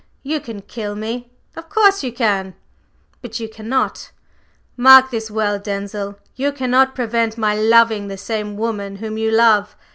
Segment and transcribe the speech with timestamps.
[0.23, 2.55] You can kill me of course you can;
[3.21, 4.09] but you cannot
[4.75, 6.17] mark this well, Denzil!
[6.35, 9.75] you cannot prevent my loving the same woman whom you love.